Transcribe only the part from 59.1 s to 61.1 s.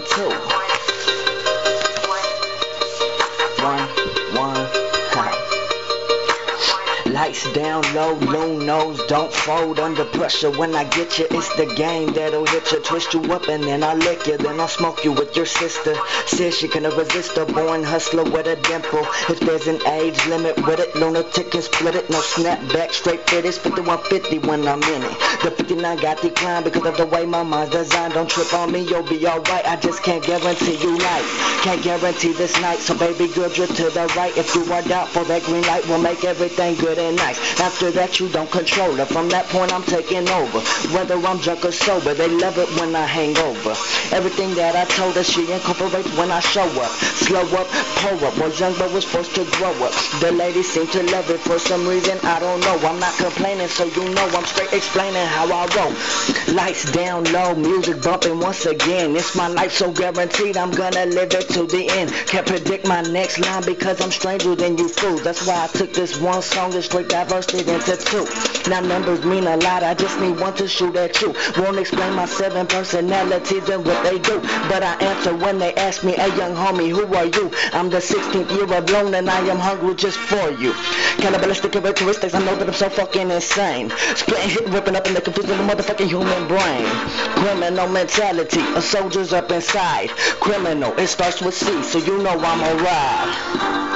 It's my life, so guaranteed I'm gonna